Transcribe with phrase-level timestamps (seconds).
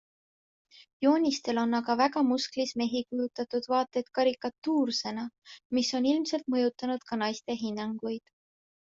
[1.05, 5.25] Joonistel on aga väga musklis mehi kujutatud vaat et karikatuursena,
[5.79, 8.25] mis on ilmselt mõjutanud ka naiste hinnanguid.